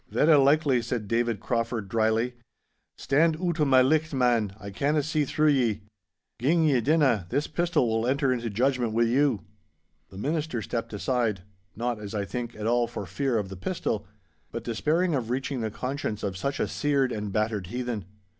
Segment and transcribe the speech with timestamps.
[0.09, 2.33] 'Verra likely,' said David Crauford, drily.
[2.97, 5.81] 'Stand oot o' my licht, man, I canna see through ye.
[6.39, 9.41] Gin ye dinna, this pistol will enter into judgment wi' you.'
[10.09, 14.07] The Minister stepped aside—not, as I think, at all for fear of the pistol,
[14.51, 18.05] but despairing of reaching the conscience of such a seared and battered heathen.